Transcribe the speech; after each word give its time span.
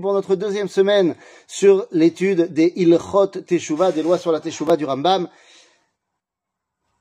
pour 0.00 0.14
notre 0.14 0.34
deuxième 0.34 0.68
semaine 0.68 1.14
sur 1.46 1.86
l'étude 1.92 2.54
des 2.54 2.72
Ilchot 2.76 3.26
Teshuvah, 3.26 3.92
des 3.92 4.02
lois 4.02 4.16
sur 4.16 4.32
la 4.32 4.40
Teshuvah 4.40 4.78
du 4.78 4.86
Rambam. 4.86 5.28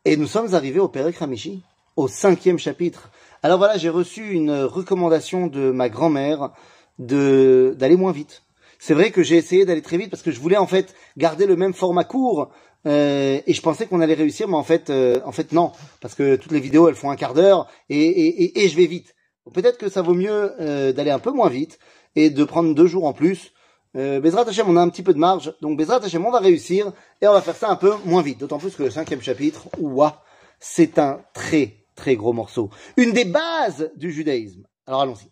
Et 0.03 0.17
nous 0.17 0.27
sommes 0.27 0.53
arrivés 0.53 0.81
au 0.81 0.89
Perek 0.89 1.21
Hamishi, 1.21 1.63
au 1.95 2.09
cinquième 2.09 2.59
chapitre. 2.59 3.09
Alors 3.41 3.57
voilà, 3.57 3.77
j'ai 3.77 3.87
reçu 3.87 4.31
une 4.31 4.51
recommandation 4.51 5.47
de 5.47 5.71
ma 5.71 5.87
grand-mère 5.87 6.51
de 6.99 7.73
d'aller 7.79 7.95
moins 7.95 8.11
vite. 8.11 8.43
C'est 8.79 8.93
vrai 8.93 9.11
que 9.11 9.23
j'ai 9.23 9.37
essayé 9.37 9.63
d'aller 9.63 9.81
très 9.81 9.97
vite 9.97 10.09
parce 10.09 10.21
que 10.21 10.31
je 10.31 10.41
voulais 10.41 10.57
en 10.57 10.67
fait 10.67 10.93
garder 11.15 11.45
le 11.45 11.55
même 11.55 11.73
format 11.73 12.03
court 12.03 12.51
euh, 12.85 13.39
et 13.47 13.53
je 13.53 13.61
pensais 13.61 13.87
qu'on 13.87 14.01
allait 14.01 14.13
réussir, 14.13 14.49
mais 14.49 14.57
en 14.57 14.63
fait, 14.63 14.89
euh, 14.89 15.21
en 15.23 15.31
fait 15.31 15.53
non, 15.53 15.71
parce 16.01 16.15
que 16.15 16.35
toutes 16.35 16.51
les 16.51 16.59
vidéos 16.59 16.89
elles 16.89 16.95
font 16.95 17.11
un 17.11 17.15
quart 17.15 17.33
d'heure 17.33 17.69
et, 17.87 17.97
et, 17.97 18.43
et, 18.43 18.65
et, 18.65 18.67
je 18.67 18.75
vais 18.75 18.87
vite. 18.87 19.15
Peut-être 19.53 19.77
que 19.77 19.87
ça 19.87 20.01
vaut 20.01 20.13
mieux 20.13 20.51
euh, 20.59 20.91
d'aller 20.91 21.11
un 21.11 21.19
peu 21.19 21.31
moins 21.31 21.49
vite 21.49 21.79
et 22.16 22.30
de 22.30 22.44
prendre 22.44 22.74
deux 22.74 22.86
jours 22.86 23.06
en 23.06 23.12
plus. 23.12 23.52
Euh, 23.96 24.20
Bezrat 24.20 24.48
Hashem, 24.48 24.68
on 24.68 24.76
a 24.76 24.82
un 24.82 24.88
petit 24.88 25.02
peu 25.02 25.14
de 25.14 25.18
marge, 25.18 25.54
donc 25.60 25.78
Bezrat 25.78 26.04
Hashem, 26.04 26.24
on 26.24 26.30
va 26.30 26.40
réussir 26.40 26.92
et 27.20 27.26
on 27.26 27.32
va 27.32 27.40
faire 27.40 27.56
ça 27.56 27.70
un 27.70 27.76
peu 27.76 27.92
moins 28.04 28.22
vite. 28.22 28.38
D'autant 28.38 28.58
plus 28.58 28.74
que 28.74 28.82
le 28.82 28.90
cinquième 28.90 29.22
chapitre, 29.22 29.68
ouah, 29.78 30.22
c'est 30.60 30.98
un 30.98 31.20
très 31.32 31.74
très 31.94 32.14
gros 32.14 32.32
morceau, 32.32 32.70
une 32.96 33.12
des 33.12 33.24
bases 33.24 33.90
du 33.96 34.12
judaïsme. 34.12 34.64
Alors 34.86 35.02
allons-y. 35.02 35.30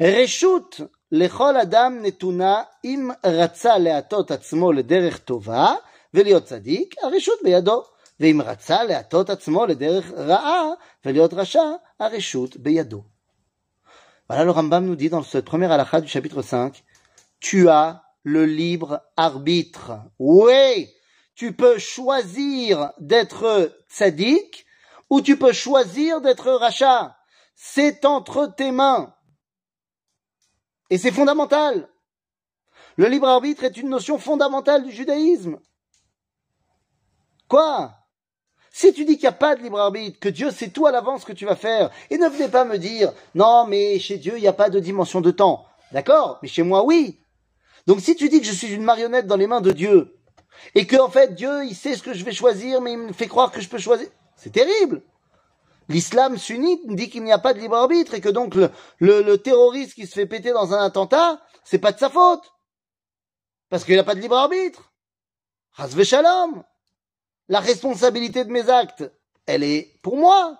reshut 0.00 0.82
lechol 1.10 1.56
adam 1.56 2.00
netuna 2.00 2.68
im 2.84 3.14
ratza 3.24 3.78
leatot 3.78 4.30
atzmo 4.30 4.72
lederech 4.72 5.24
tova 5.24 5.76
ולהיות 6.14 6.44
צדיק, 6.44 6.94
הרשות 7.02 7.38
בידו. 7.44 7.82
ואם 8.20 8.40
רצה 8.40 8.84
להטות 8.84 9.30
עצמו 9.30 9.66
לדרך 9.66 10.12
רעה 10.16 10.64
ולהיות 11.04 11.34
רשע, 11.34 11.62
הרשות 12.00 12.56
בידו. 12.56 13.02
Voilà, 14.33 14.45
le 14.45 14.51
Rambam 14.51 14.87
nous 14.87 14.95
dit 14.95 15.09
dans 15.09 15.21
cette 15.21 15.45
première 15.45 15.71
halakha 15.71 16.01
du 16.01 16.07
chapitre 16.07 16.41
5, 16.41 16.83
tu 17.39 17.69
as 17.69 18.03
le 18.23 18.47
libre 18.47 18.99
arbitre. 19.15 19.91
Oui, 20.17 20.91
tu 21.35 21.55
peux 21.55 21.77
choisir 21.77 22.91
d'être 22.97 23.71
tzaddik 23.91 24.65
ou 25.11 25.21
tu 25.21 25.37
peux 25.37 25.53
choisir 25.53 26.19
d'être 26.19 26.51
rachat. 26.51 27.15
C'est 27.53 28.05
entre 28.05 28.47
tes 28.47 28.71
mains. 28.71 29.13
Et 30.89 30.97
c'est 30.97 31.11
fondamental. 31.11 31.87
Le 32.97 33.09
libre 33.09 33.27
arbitre 33.27 33.63
est 33.65 33.77
une 33.77 33.89
notion 33.89 34.17
fondamentale 34.17 34.83
du 34.83 34.91
judaïsme. 34.91 35.59
Quoi? 37.47 37.93
Si 38.75 38.91
tu 38.91 39.05
dis 39.05 39.13
qu'il 39.13 39.25
n'y 39.25 39.27
a 39.27 39.33
pas 39.33 39.55
de 39.55 39.61
libre 39.61 39.79
arbitre, 39.79 40.19
que 40.19 40.29
Dieu 40.29 40.49
sait 40.49 40.69
tout 40.69 40.87
à 40.87 40.91
l'avance 40.91 41.21
ce 41.21 41.25
que 41.27 41.31
tu 41.31 41.45
vas 41.45 41.55
faire, 41.55 41.91
et 42.09 42.17
ne 42.17 42.27
venez 42.27 42.49
pas 42.49 42.65
me 42.65 42.79
dire, 42.79 43.13
non, 43.35 43.67
mais 43.67 43.99
chez 43.99 44.17
Dieu, 44.17 44.33
il 44.35 44.41
n'y 44.41 44.47
a 44.47 44.53
pas 44.53 44.71
de 44.71 44.79
dimension 44.79 45.21
de 45.21 45.29
temps. 45.29 45.67
D'accord? 45.91 46.39
Mais 46.41 46.47
chez 46.47 46.63
moi, 46.63 46.83
oui. 46.83 47.19
Donc 47.85 48.01
si 48.01 48.15
tu 48.15 48.29
dis 48.29 48.41
que 48.41 48.47
je 48.47 48.51
suis 48.51 48.73
une 48.73 48.81
marionnette 48.81 49.27
dans 49.27 49.35
les 49.35 49.45
mains 49.45 49.61
de 49.61 49.71
Dieu, 49.71 50.17
et 50.73 50.87
que 50.87 50.97
fait 51.11 51.35
Dieu, 51.35 51.65
il 51.65 51.75
sait 51.75 51.95
ce 51.95 52.01
que 52.01 52.15
je 52.15 52.25
vais 52.25 52.31
choisir, 52.31 52.81
mais 52.81 52.93
il 52.93 52.97
me 52.97 53.13
fait 53.13 53.27
croire 53.27 53.51
que 53.51 53.61
je 53.61 53.69
peux 53.69 53.77
choisir, 53.77 54.07
c'est 54.35 54.51
terrible. 54.51 55.03
L'islam 55.87 56.39
sunnite 56.39 56.81
dit 56.87 57.11
qu'il 57.11 57.23
n'y 57.23 57.31
a 57.31 57.37
pas 57.37 57.53
de 57.53 57.59
libre 57.59 57.75
arbitre 57.75 58.15
et 58.15 58.21
que 58.21 58.29
donc 58.29 58.55
le, 58.97 59.35
terroriste 59.35 59.93
qui 59.93 60.07
se 60.07 60.13
fait 60.13 60.25
péter 60.25 60.51
dans 60.51 60.73
un 60.73 60.83
attentat, 60.83 61.39
c'est 61.63 61.77
pas 61.77 61.91
de 61.91 61.99
sa 61.99 62.09
faute. 62.09 62.51
Parce 63.69 63.83
qu'il 63.83 63.93
n'y 63.93 63.99
a 63.99 64.03
pas 64.03 64.15
de 64.15 64.21
libre 64.21 64.37
arbitre. 64.37 64.91
Rasve 65.73 66.03
shalom 66.03 66.63
la 67.48 67.60
responsabilité 67.60 68.44
de 68.44 68.50
mes 68.50 68.68
actes, 68.68 69.04
elle 69.46 69.64
est 69.64 70.00
pour 70.02 70.16
moi. 70.16 70.56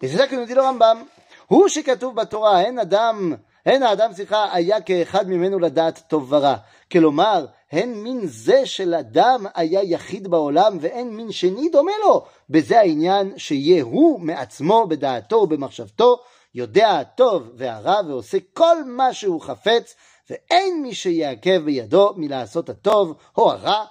Et 0.00 0.08
c'est 0.08 0.16
ça 0.16 0.26
que 0.26 0.36
nous 0.36 0.46
dit 0.46 0.54
le 0.54 0.62
Rambam. 0.62 1.04
הוא 1.46 1.68
שכתוב 1.68 2.14
בתורה, 2.14 2.60
אין 2.60 2.78
אדם, 2.78 3.34
אין 3.66 3.82
האדם, 3.82 4.12
סליחה, 4.12 4.52
היה 4.52 4.80
כאחד 4.80 5.28
ממנו 5.28 5.58
לדעת 5.58 6.02
טוב 6.08 6.32
ורע. 6.32 6.56
כלומר, 6.92 7.46
הן 7.72 7.94
מין 7.94 8.20
זה 8.24 8.66
של 8.66 8.94
אדם 8.94 9.46
היה 9.54 9.82
יחיד 9.82 10.28
בעולם, 10.28 10.78
ואין 10.80 11.16
מין 11.16 11.32
שני 11.32 11.68
דומה 11.68 11.92
לו. 12.04 12.24
בזה 12.50 12.80
העניין 12.80 13.38
שיהיה 13.38 13.82
הוא 13.82 14.20
מעצמו, 14.20 14.86
בדעתו 14.86 15.36
ובמחשבתו, 15.36 16.16
יודע 16.54 16.90
הטוב 16.90 17.50
והרע, 17.54 18.00
ועושה 18.08 18.38
כל 18.52 18.84
מה 18.86 19.12
שהוא 19.12 19.40
חפץ, 19.40 19.94
ואין 20.30 20.82
מי 20.82 20.94
שיעכב 20.94 21.60
בידו 21.64 22.12
מלעשות 22.16 22.68
הטוב 22.68 23.14
או 23.36 23.52
הרע, 23.52 23.84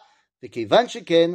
וכיוון 0.44 0.88
שכן, 0.88 1.32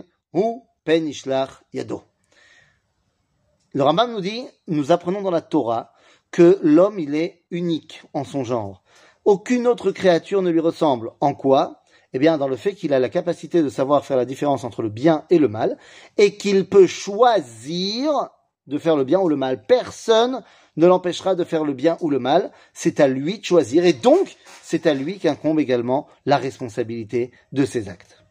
Le 3.74 3.84
Rambam 3.84 4.12
nous 4.12 4.22
dit, 4.22 4.46
nous 4.68 4.92
apprenons 4.92 5.22
dans 5.22 5.32
la 5.32 5.42
Torah 5.42 5.94
que 6.32 6.60
l'homme, 6.62 7.00
il 7.00 7.16
est 7.16 7.44
unique 7.52 8.04
en 8.14 8.24
son 8.24 8.44
genre. 8.44 8.84
Aucune 9.26 9.68
autre 9.68 9.92
créature 9.92 10.42
ne 10.42 10.50
lui 10.50 10.60
ressemble. 10.60 11.12
En 11.22 11.34
quoi? 11.34 11.82
Eh 12.14 12.20
bien, 12.20 12.38
dans 12.38 12.48
le 12.48 12.56
fait 12.56 12.74
qu'il 12.74 12.94
a 12.94 13.00
la 13.00 13.10
capacité 13.10 13.62
de 13.62 13.70
savoir 13.70 14.06
faire 14.06 14.18
la 14.18 14.26
différence 14.26 14.64
entre 14.64 14.82
le 14.82 14.90
bien 14.90 15.26
et 15.30 15.40
le 15.40 15.48
mal, 15.48 15.78
et 16.18 16.38
qu'il 16.38 16.70
peut 16.70 16.88
choisir 16.88 18.30
de 18.68 18.78
faire 18.78 18.96
le 18.96 19.04
bien 19.04 19.20
ou 19.20 19.30
le 19.30 19.36
mal. 19.36 19.66
Personne 19.66 20.44
ne 20.76 20.88
l'empêchera 20.88 21.36
de 21.36 21.44
faire 21.44 21.64
le 21.64 21.74
bien 21.74 21.98
ou 22.00 22.10
le 22.10 22.20
mal. 22.20 22.52
C'est 22.74 23.00
à 23.00 23.08
lui 23.08 23.40
de 23.40 23.46
choisir, 23.46 23.86
et 23.86 23.94
donc, 23.94 24.38
c'est 24.62 24.86
à 24.86 24.94
lui 24.94 25.20
qu'incombe 25.20 25.60
également 25.60 26.08
la 26.26 26.38
responsabilité 26.38 27.32
de 27.52 27.66
ses 27.66 27.90
actes. 27.90 28.27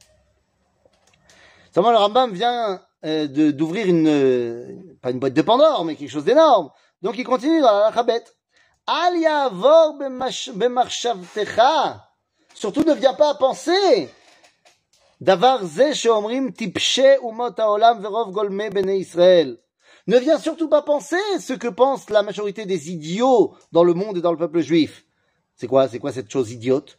Seulement, 1.76 1.92
le 1.92 1.98
Rambam 1.98 2.32
vient 2.34 2.82
euh, 3.06 3.28
d'ouvrir 3.52 3.88
une, 3.88 4.08
euh, 4.08 4.76
pas 5.02 5.12
une 5.12 5.20
boîte 5.20 5.34
de 5.34 5.42
Pandore, 5.42 5.86
mais 5.86 5.96
quelque 5.96 6.09
chose 6.09 6.26
d'énorme. 6.26 6.70
Donc, 7.02 7.18
il 7.18 7.24
continue 7.24 7.62
dans 7.62 7.80
la 7.80 7.94
Chabet. 7.94 8.24
Al 8.88 9.18
yavor 9.18 9.98
Surtout, 12.54 12.84
ne 12.84 12.94
viens 12.94 13.14
pas 13.14 13.30
à 13.30 13.36
penser. 13.36 14.09
Davar 15.22 15.64
ze 15.64 15.94
sheomrim 15.94 16.52
tipshe 16.52 17.20
umot 17.22 17.54
haolam 17.59 18.02
verov 18.02 18.32
golme 18.32 18.70
bene 18.72 18.98
Israël. 18.98 19.58
Ne 20.08 20.18
viens 20.18 20.40
surtout 20.40 20.68
pas 20.68 20.82
penser 20.82 21.22
ce 21.40 21.54
que 21.54 21.68
pense 21.68 22.09
la 22.09 22.24
majorité 22.24 22.66
des 22.66 22.90
idiots 22.90 23.54
dans 23.72 23.84
le 23.84 23.94
monde 23.94 24.18
et 24.18 24.22
dans 24.22 24.32
le 24.32 24.38
peuple 24.38 24.62
juif. 24.62 25.06
C'est 25.56 25.68
quoi, 25.68 25.88
c'est 25.88 26.00
quoi 26.00 26.12
cette 26.12 26.32
chose 26.32 26.52
idiote? 26.52 26.98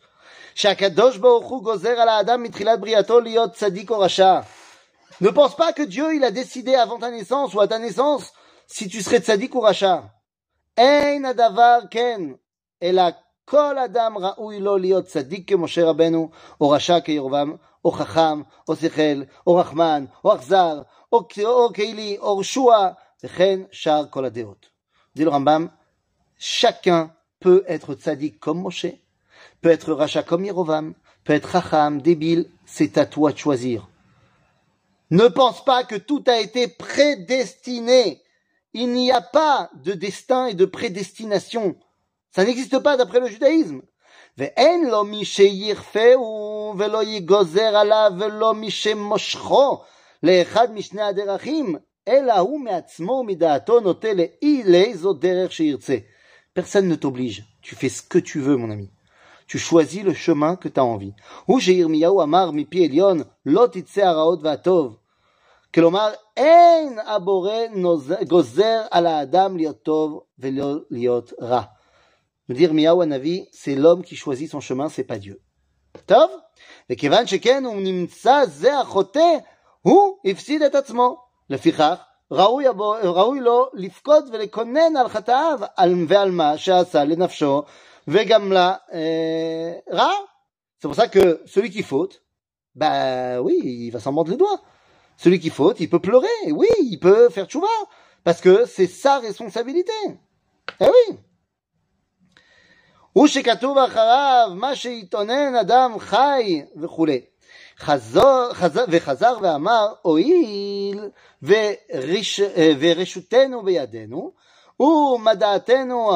שהקדוש 0.55 1.17
ברוך 1.17 1.47
הוא 1.47 1.65
גוזר 1.65 2.01
על 2.01 2.09
האדם 2.09 2.43
מתחילת 2.43 2.81
בריאתו 2.81 3.21
להיות 3.21 3.53
צדיק 3.53 3.91
או 3.91 3.99
רשע. 3.99 4.41
Ne 5.21 5.31
pense 5.31 5.57
pas 5.57 5.73
que 5.73 5.83
Dieu, 5.83 6.15
il 6.15 6.25
a 6.25 6.31
décidé 6.31 6.75
avant 6.75 6.99
ta 6.99 7.11
naissance 7.11 7.55
ou 7.55 7.61
à 7.61 7.69
ta 7.69 7.79
naissance 7.79 8.33
si 8.67 8.89
tu 8.89 9.03
serais 9.03 9.21
tzaddik 9.21 9.55
ou 9.55 9.61
racha. 9.61 10.11
Ein 10.77 11.25
adavar 11.25 11.89
ken. 11.91 12.37
אלא 12.83 13.03
כל 13.45 13.79
אדם 13.79 14.19
ראוי 14.19 14.61
לו 14.61 14.77
להיות 14.77 15.05
צדיק 15.05 15.49
כמשה 15.49 15.85
רבנו, 15.85 16.31
או 16.61 16.71
רשע 16.71 17.01
כירבעם, 17.01 17.57
או 17.85 17.91
חכם, 17.91 18.43
או 18.69 18.77
שכל, 18.77 19.23
או 19.47 19.57
רחמן, 19.57 20.05
או 20.25 20.35
אכזר, 20.35 20.83
או, 21.13 21.29
או 21.45 21.73
קהילי, 21.73 22.17
או 22.19 22.39
רשוע, 22.39 22.89
וכן 23.25 23.61
שאר 23.73 24.05
כל 24.11 24.25
הדעות. 24.25 24.73
Dit 25.15 25.25
le 25.25 25.31
Rambam, 25.31 25.69
chacun 26.39 27.11
peut 27.39 27.65
être 27.69 27.95
tzaddik 27.95 28.41
comme 28.41 28.63
Moshe, 28.63 28.87
peut 29.61 29.71
être 29.71 29.93
rachat 29.93 30.23
comme 30.23 30.45
Yerovam, 30.45 30.95
peut 31.25 31.35
être 31.35 31.51
chacham, 31.53 32.01
débile, 32.01 32.49
c'est 32.65 32.97
à 32.97 33.05
toi 33.05 33.33
de 33.33 33.37
choisir. 33.37 33.89
Ne 35.10 35.28
pense 35.28 35.64
pas 35.64 35.84
que 35.84 35.96
tout 35.96 36.24
a 36.28 36.40
été 36.40 36.68
prédestiné. 36.68 38.22
Il 38.74 38.92
n'y 38.92 39.12
a 39.12 39.22
pas 39.22 39.70
de 39.84 39.94
destin 39.94 40.48
et 40.48 40.54
de 40.54 40.66
prédestination. 40.66 41.78
Ça 42.32 42.44
n'existe 42.44 42.80
pas 42.80 42.98
d'après 42.98 43.20
le 43.20 43.28
judaïsme. 43.28 43.82
Personne 56.54 56.88
ne 56.88 56.96
t'oblige. 56.96 57.46
Tu 57.62 57.76
fais 57.76 57.90
ce 57.90 58.02
que 58.02 58.20
tu 58.20 58.40
veux, 58.40 58.58
mon 58.58 58.70
ami. 58.70 58.92
Tu 59.47 59.59
choisis 59.59 60.03
le 60.03 60.15
chemin 60.15 60.57
que 60.57 60.69
tu 60.69 60.81
as 60.81 60.85
envie. 60.85 61.15
כלומר, 65.75 66.11
אין 66.37 66.99
הבורא 67.07 67.55
גוזר 68.29 68.83
על 68.91 69.07
האדם 69.07 69.57
להיות 69.57 69.83
טוב 69.83 70.21
ולא 70.39 70.75
להיות 70.91 71.33
רע. 71.41 71.63
nous 72.49 72.55
dire 72.55 72.75
Miaou 72.75 73.05
Navi, 73.05 73.49
c'est 73.53 73.75
l'homme 73.75 74.03
qui 74.03 74.17
choisit 74.17 74.51
son 74.51 74.61
chemin, 74.61 74.89
c'est 74.89 75.05
pas 75.05 75.19
Dieu. 75.19 75.39
טוב? 76.07 76.31
וכיוון 76.91 77.27
שכן 77.27 77.65
הוא 77.65 77.81
נמצא 77.81 78.47
זה 78.47 78.79
החוטא, 78.79 79.39
הוא 79.83 80.17
הפסיד 80.25 80.63
את 80.63 80.75
עצמו. 80.75 81.17
לפיכך, 81.51 81.95
ראוי, 82.31 82.65
ראוי 83.03 83.41
לו 83.41 83.67
לפקוד 83.75 84.25
ולקונן 84.33 84.97
על 84.97 85.09
חטאיו 85.09 85.61
ועל 86.09 86.31
מה 86.31 86.59
שעשה 86.59 87.05
לנפשו 87.05 87.63
וגם 88.09 88.53
לרע. 88.53 90.13
C'est 90.79 90.89
pour 90.89 90.97
ça 90.97 91.07
que 91.07 91.41
celui 91.47 91.71
qui 91.71 91.85
faute, 91.85 92.23
bah 92.75 93.41
oui, 93.41 93.57
il 93.63 93.91
va 93.91 94.01
s'en 94.01 94.11
mordre 94.11 94.33
les 94.33 94.37
doigts. 94.37 94.61
Celui 95.17 95.39
qui 95.39 95.51
faute, 95.51 95.79
il 95.79 95.89
peut 95.89 96.01
pleurer, 96.01 96.39
oui, 96.51 96.67
il 96.81 96.99
peut 96.99 97.29
faire 97.29 97.47
tchouva, 97.47 97.69
parce 98.25 98.41
que 98.41 98.65
c'est 98.65 98.89
sa 98.89 99.21
responsabilité. 99.21 99.93
Eh 100.81 100.89
oui. 100.89 101.17
הוא 103.13 103.27
שכתוב 103.27 103.79
אחריו, 103.79 104.51
מה 104.55 104.77
שהתאונן 104.77 105.57
אדם 105.57 105.99
חי 105.99 106.63
וכולי. 106.77 107.21
חזור, 107.79 108.49
חזר, 108.53 108.85
וחזר 108.89 109.37
ואמר, 109.43 109.93
הואיל 110.03 111.09
ורש, 111.43 112.41
ורשותנו 112.81 113.63
בידינו, 113.63 114.33
ומדעתנו 114.81 116.11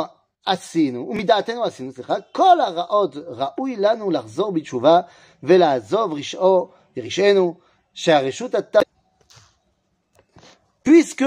עשינו, 0.46 1.08
ומדעתנו 1.08 1.64
עשינו, 1.64 1.92
סליחה, 1.92 2.14
כל 2.32 2.60
הרעות 2.60 3.16
ראוי 3.16 3.76
לנו 3.76 4.10
לחזור 4.10 4.52
בתשובה 4.52 5.00
ולעזוב 5.42 6.12
רשעו 6.12 6.70
ורשענו, 6.96 7.54
שהרשות 7.94 8.54
אתה... 8.54 8.78
Puisque 10.84 11.24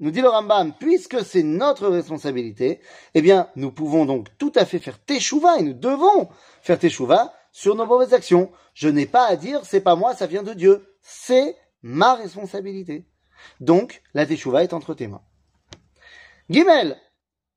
Nous 0.00 0.12
dit 0.12 0.20
le 0.20 0.28
Rambam, 0.28 0.74
puisque 0.78 1.24
c'est 1.24 1.42
notre 1.42 1.88
responsabilité, 1.88 2.80
eh 3.14 3.22
bien, 3.22 3.48
nous 3.56 3.72
pouvons 3.72 4.06
donc 4.06 4.28
tout 4.38 4.52
à 4.54 4.64
fait 4.64 4.78
faire 4.78 4.98
teshuva 5.00 5.58
et 5.58 5.62
nous 5.62 5.72
devons 5.72 6.28
faire 6.62 6.78
teshuva 6.78 7.34
sur 7.50 7.74
nos 7.74 7.84
mauvaises 7.84 8.14
actions. 8.14 8.52
Je 8.74 8.88
n'ai 8.88 9.06
pas 9.06 9.26
à 9.26 9.34
dire, 9.34 9.64
c'est 9.64 9.80
pas 9.80 9.96
moi, 9.96 10.14
ça 10.14 10.26
vient 10.26 10.44
de 10.44 10.54
Dieu. 10.54 10.86
C'est 11.02 11.56
ma 11.82 12.14
responsabilité. 12.14 13.08
Donc, 13.58 14.02
la 14.14 14.24
teshuva 14.24 14.62
est 14.62 14.72
entre 14.72 14.94
tes 14.94 15.08
mains. 15.08 15.22
Gimel. 16.48 16.96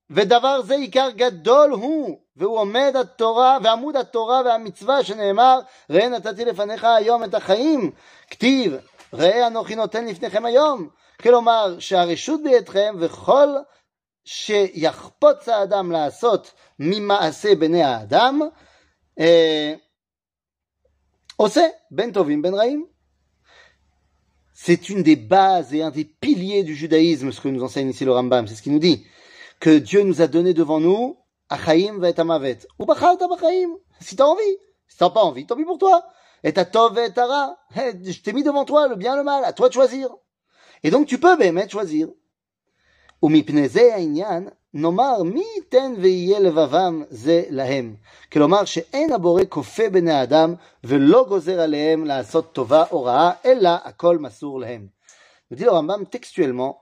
ודבר 0.10 0.62
זה 0.62 0.76
עיקר 0.76 1.10
גדול 1.10 1.72
הוא, 1.72 2.18
והוא 2.36 2.60
עומד 2.60 2.94
התורה, 3.00 3.58
ועמוד 3.64 3.96
התורה 3.96 4.42
והמצווה 4.46 5.04
שנאמר, 5.04 5.60
ראה 5.90 6.10
נתתי 6.10 6.46
לפניך 6.46 6.84
היום 6.84 7.24
את 7.24 7.34
החיים, 7.34 7.92
כתיב, 8.30 8.76
ראה 9.14 9.48
אנוכי 9.48 9.76
נותן 9.76 10.06
לפניכם 10.06 10.46
היום, 10.46 10.90
כלומר 11.22 11.80
שהרשות 11.80 12.44
בידכם 12.44 12.96
וכל 13.00 13.48
שיחפוץ 14.26 15.50
האדם 15.50 15.92
לעשות 15.92 16.52
ממעשה 16.80 17.56
בני 17.56 17.84
האדם, 17.84 18.42
אה, 19.20 19.74
עושה 21.36 21.68
בין 21.92 22.12
טובים 22.12 22.42
בין 22.42 22.54
רעים. 22.54 22.86
C'est 24.54 24.90
une 24.90 25.02
des 25.02 25.16
bases 25.16 25.74
et 25.74 25.82
un 25.82 25.90
des 25.90 26.06
piliers 26.06 26.64
du 26.64 26.76
judaïsme, 26.76 27.32
ce 27.32 27.42
que 27.42 27.48
nous 27.48 27.64
enseigne 27.64 27.90
ici 27.90 28.06
le 28.06 28.12
Rambam. 28.12 28.46
C'est 28.48 28.54
ce 28.54 28.62
qu'il 28.62 28.74
nous 28.74 28.80
dit. 28.80 29.04
Que 29.60 29.78
Dieu 29.78 30.04
nous 30.04 30.22
a 30.22 30.28
donné 30.28 30.54
devant 30.54 30.80
nous, 30.80 31.18
Achaim 31.50 32.00
va 32.00 32.10
être 32.10 32.20
Amavet. 32.20 32.60
Ou 32.80 32.86
Bachalta 32.86 33.28
Bachaim. 33.28 33.72
Si 34.00 34.16
t'as 34.16 34.26
envie. 34.26 34.58
Si 34.88 34.98
t'as 34.98 35.10
pas 35.10 35.22
envie, 35.22 35.46
tant 35.46 35.56
pis 35.56 35.66
pour 35.66 35.78
toi. 35.78 36.04
Et 36.44 36.54
ta 36.54 36.66
Tov 36.66 36.98
et 36.98 37.12
Tara. 37.12 37.58
Je 37.76 38.20
t'ai 38.22 38.34
mis 38.34 38.44
devant 38.44 38.66
toi 38.66 38.88
le 38.88 38.96
bien 38.96 39.14
et 39.14 39.18
le 39.18 39.24
mal. 39.24 39.44
À 39.46 39.54
toi 39.54 39.70
de 39.70 39.74
choisir. 39.74 40.10
Et 40.84 40.90
donc 40.90 41.08
tu 41.08 41.20
peux 41.20 41.38
באמת 41.38 41.70
choisir. 41.70 42.08
ומפני 43.24 43.68
זה 43.68 43.96
העניין, 43.96 44.50
נאמר 44.74 45.24
מי 45.24 45.44
ייתן 45.56 45.94
ויהיה 45.98 46.40
לבבם 46.40 47.04
זה 47.10 47.44
להם. 47.50 47.96
כלומר 48.34 48.66
שאין 48.66 49.14
הבורא 49.14 49.44
כופה 49.50 49.90
בני 49.90 50.12
האדם 50.12 50.56
ולא 50.84 51.26
גוזר 51.30 51.60
עליהם 51.60 52.06
לעשות 52.06 52.54
טובה 52.54 52.84
או 52.92 53.04
רעה, 53.04 53.32
אלא 53.46 53.70
הכל 53.84 54.18
מסור 54.18 54.60
להם. 54.60 54.88
Me 55.52 55.56
dit 55.58 55.66
le 55.66 55.72
Rambam 55.72 56.06
textuellement, 56.06 56.82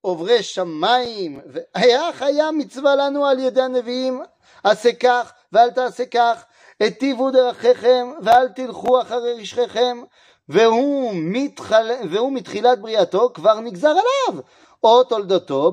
עוברי 0.00 0.42
שמיים, 0.42 1.40
ואיך 1.46 2.22
היה 2.22 2.50
מצווה 2.50 2.96
לנו 2.96 3.26
על 3.26 3.38
ידי 3.38 3.62
הנביאים, 3.62 4.22
עשה 4.64 4.92
כך 4.92 5.32
ואל 5.52 5.70
תעשה 5.70 6.06
כך, 6.06 6.44
היטיבו 6.80 7.30
דרכיכם 7.30 8.12
ואל 8.22 8.48
תלכו 8.48 9.00
אחרי 9.00 9.40
רשכיכם, 9.40 10.02
והוא, 10.48 11.12
מתחל... 11.14 11.90
והוא 12.10 12.32
מתחילת 12.32 12.80
בריאתו 12.80 13.30
כבר 13.34 13.60
נגזר 13.60 13.88
עליו, 13.88 14.42
או 14.84 15.04
תולדותו 15.04 15.72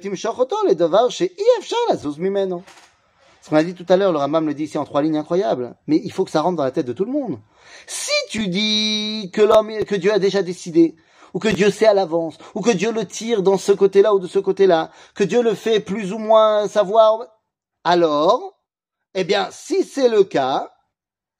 תמשוך 0.00 0.38
אותו 0.38 0.56
לדבר 0.68 1.08
שאי 1.08 1.44
אפשר 1.58 1.76
לזוז 1.90 2.18
ממנו. 2.18 2.62
Ce 3.44 3.50
qu'on 3.50 3.56
a 3.56 3.62
dit 3.62 3.74
tout 3.74 3.84
à 3.90 3.98
l'heure, 3.98 4.10
le 4.10 4.16
Rambam 4.16 4.46
le 4.46 4.54
dit 4.54 4.64
ici 4.64 4.78
en 4.78 4.86
trois 4.86 5.02
lignes 5.02 5.18
incroyables, 5.18 5.74
mais 5.86 6.00
il 6.02 6.10
faut 6.10 6.24
que 6.24 6.30
ça 6.30 6.40
rentre 6.40 6.56
dans 6.56 6.64
la 6.64 6.70
tête 6.70 6.86
de 6.86 6.94
tout 6.94 7.04
le 7.04 7.12
monde. 7.12 7.38
Si 7.86 8.10
tu 8.30 8.48
dis 8.48 9.30
que 9.34 9.42
l'homme, 9.42 9.84
que 9.84 9.94
Dieu 9.94 10.10
a 10.14 10.18
déjà 10.18 10.42
décidé, 10.42 10.96
ou 11.33 11.39
que 11.39 11.47
Dieu 11.47 11.71
sait 11.71 11.87
à 11.87 11.93
l'avance, 11.93 12.37
ou 12.55 12.61
que 12.61 12.71
Dieu 12.71 12.91
le 12.91 13.05
tire 13.05 13.43
dans 13.43 13.57
ce 13.57 13.71
côté-là 13.71 14.13
ou 14.13 14.19
de 14.19 14.27
ce 14.27 14.39
côté-là, 14.39 14.91
que 15.15 15.23
Dieu 15.23 15.41
le 15.41 15.53
fait 15.53 15.79
plus 15.79 16.13
ou 16.13 16.17
moins 16.17 16.67
savoir, 16.67 17.25
alors, 17.83 18.59
eh 19.13 19.23
bien, 19.23 19.49
si 19.51 19.83
c'est 19.83 20.09
le 20.09 20.23
cas, 20.23 20.71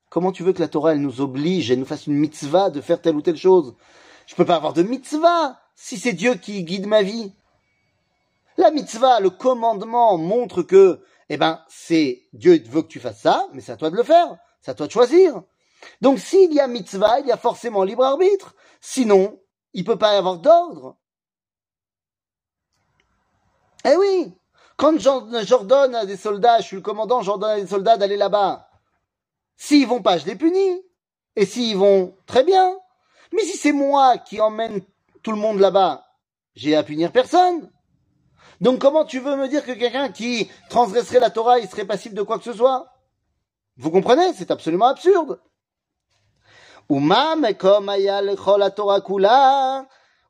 Comment 0.10 0.32
tu 0.32 0.42
veux 0.42 0.54
que 0.54 0.60
la 0.60 0.68
Torah 0.68 0.94
elle 0.94 1.02
nous 1.02 1.22
oblige, 1.22 1.70
elle 1.70 1.80
nous 1.80 1.86
fasse 1.86 2.08
une 2.08 2.16
mitzvah 2.16 2.72
de 2.72 2.82
faire 2.82 3.00
telle 3.00 3.16
ou 3.16 3.22
telle 3.22 3.38
chose? 3.38 3.76
Je 4.26 4.36
peux 4.36 4.46
pas 4.46 4.56
avoir 4.56 4.74
de 4.74 4.82
mitzvah 4.82 5.60
si 5.76 5.98
c'est 5.98 6.14
Dieu 6.14 6.36
qui 6.36 6.64
guide 6.64 6.88
ma 6.88 7.04
vie. 7.04 7.32
La 8.58 8.72
mitzvah, 8.72 9.20
le 9.20 9.30
commandement 9.30 10.18
montre 10.18 10.64
que, 10.64 11.02
eh 11.30 11.38
ben, 11.38 11.64
c'est 11.70 12.24
Dieu 12.34 12.62
veut 12.68 12.82
que 12.82 12.88
tu 12.88 13.00
fasses 13.00 13.22
ça, 13.22 13.48
mais 13.54 13.62
c'est 13.62 13.72
à 13.72 13.78
toi 13.78 13.92
de 13.92 13.96
le 13.96 14.04
faire, 14.04 14.36
c'est 14.62 14.72
à 14.72 14.74
toi 14.74 14.88
de 14.88 14.92
choisir. 14.92 15.44
Donc 16.02 16.18
s'il 16.18 16.54
y 16.54 16.60
a 16.60 16.68
mitzvah, 16.68 17.20
il 17.20 17.28
y 17.28 17.32
a 17.32 17.38
forcément 17.38 17.84
libre 17.84 18.04
arbitre. 18.04 18.56
Sinon, 18.82 19.40
il 19.74 19.84
peut 19.84 19.98
pas 19.98 20.14
y 20.14 20.18
avoir 20.18 20.38
d'ordre. 20.38 20.98
Eh 23.86 23.96
oui, 23.96 24.34
quand 24.78 25.00
j'ordonne 25.00 25.96
à 25.96 26.06
des 26.06 26.18
soldats, 26.18 26.60
je 26.60 26.66
suis 26.66 26.76
le 26.76 26.82
commandant, 26.82 27.22
j'ordonne 27.22 27.52
à 27.52 27.60
des 27.60 27.68
soldats 27.68 27.98
d'aller 27.98 28.18
là-bas. 28.18 28.70
S'ils 29.56 29.88
vont 29.88 30.02
pas, 30.02 30.18
je 30.18 30.26
les 30.26 30.36
punis. 30.36 30.82
Et 31.36 31.46
s'ils 31.46 31.78
vont, 31.78 32.16
très 32.26 32.44
bien. 32.44 32.78
Mais 33.34 33.44
si 33.44 33.58
c'est 33.58 33.72
moi 33.72 34.18
qui 34.18 34.42
emmène 34.42 34.82
tout 35.22 35.32
le 35.32 35.38
monde 35.38 35.60
là-bas, 35.60 36.08
j'ai 36.56 36.76
à 36.76 36.84
punir 36.84 37.12
personne. 37.12 37.72
Donc 38.62 38.80
comment 38.80 39.06
tu 39.06 39.20
veux 39.20 39.36
me 39.36 39.48
dire 39.48 39.66
que 39.66 39.72
quelqu'un 39.72 40.12
qui 40.12 40.50
transgresserait 40.70 41.20
la 41.20 41.30
Torah, 41.30 41.60
il 41.60 41.70
serait 41.70 41.86
passible 41.86 42.16
de 42.16 42.22
quoi 42.22 42.38
que 42.38 42.44
ce 42.44 42.54
soit? 42.54 42.92
Vous 43.78 43.92
comprenez? 43.92 44.34
C'est 44.34 44.52
absolument 44.52 44.88
absurde 44.88 45.40
ומה 46.91 47.35
מקום 47.43 47.89
היה 47.89 48.21
לכל 48.21 48.63
התורה 48.63 49.01
כולה, 49.01 49.81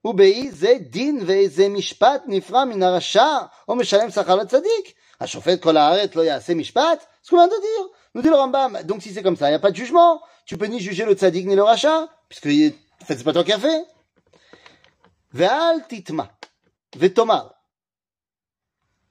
ובאיזה 0.05 0.75
דין 0.81 1.21
ואיזה 1.27 1.69
משפט 1.69 2.23
נפרע 2.27 2.65
מן 2.65 2.83
הרשע, 2.83 3.39
או 3.69 3.77
משלם 3.77 4.11
שכר 4.11 4.35
לצדיק? 4.35 4.95
השופט 5.21 5.63
כל 5.63 5.77
הארץ 5.77 6.15
לא 6.15 6.23
יעשה 6.23 6.55
משפט? 6.55 7.07
Ce 7.25 7.31
qu'on 7.31 7.37
vient 7.37 7.49
de 7.49 7.53
dire. 7.53 7.87
Nous 8.15 8.23
dit 8.23 8.29
le 8.29 8.37
Rambam, 8.37 8.79
donc 8.85 9.03
si 9.03 9.13
c'est 9.13 9.23
comme 9.23 9.37
ça, 9.37 9.47
il 9.47 9.53
n'y 9.53 9.57
a 9.57 9.59
pas 9.59 9.71
de 9.71 9.77
jugement. 9.77 10.21
Tu 10.45 10.59
peux 10.59 10.67
ni 10.67 10.79
juger 10.79 11.05
le 11.07 11.15
tzaddik 11.15 11.47
ni 11.47 11.57
le 11.57 11.63
rachat, 11.63 12.07
puisque 12.29 12.47
en 12.47 13.05
fait, 13.07 13.17
c'est 13.17 13.25
pas 13.25 13.33
toi 13.33 13.45
qui 13.45 13.53
as 13.53 13.59
fait. 13.59 13.85
ואל 15.33 15.81
תטמע, 15.89 16.25
ותאמר, 16.97 17.49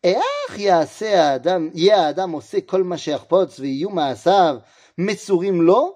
איך 0.04 0.58
יעשה 0.58 1.24
האדם, 1.24 1.70
יהיה 1.74 2.06
האדם 2.06 2.32
עושה 2.32 2.58
כל 2.62 2.84
מה 2.84 2.98
שיחפוץ 2.98 3.60
ויהיו 3.60 3.90
מעשיו 3.90 4.58
מסורים 4.98 5.62
לו, 5.62 5.96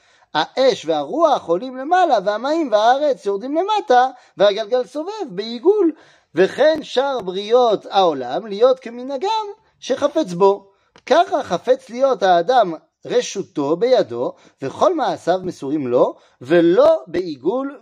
האש 0.33 0.85
והרוח 0.85 1.47
עולים 1.47 1.77
למעלה 1.77 2.17
והמים 2.25 2.71
והארץ 2.71 3.25
יורדים 3.25 3.55
למטה 3.55 4.07
והגלגל 4.37 4.85
סובב 4.85 5.25
בעיגול 5.29 5.91
וכן 6.35 6.79
שאר 6.83 7.19
בריות 7.21 7.85
העולם 7.89 8.47
להיות 8.47 8.79
כמנהגם 8.79 9.45
שחפץ 9.79 10.33
בו 10.33 10.71
ככה 11.05 11.43
חפץ 11.43 11.89
להיות 11.89 12.23
האדם 12.23 12.73
רשותו 13.05 13.75
בידו, 13.75 14.33
וכל 14.61 14.95
מעשיו 14.95 15.39
מסורים 15.43 15.87
לו, 15.87 16.15
ולא 16.41 17.03
בעיגול, 17.07 17.79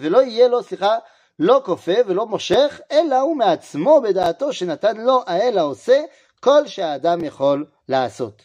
ולא 0.00 0.22
יהיה 0.22 0.48
לו, 0.48 0.62
סליחה, 0.62 0.96
לא 1.38 1.60
כופה 1.64 1.92
ולא 2.06 2.26
מושך, 2.26 2.80
אלא 2.92 3.20
הוא 3.20 3.36
מעצמו 3.36 4.00
בדעתו 4.00 4.52
שנתן 4.52 4.96
לו 4.96 5.22
האל 5.26 5.58
העושה 5.58 6.02
כל 6.40 6.66
שהאדם 6.66 7.24
יכול 7.24 7.66
לעשות. 7.88 8.42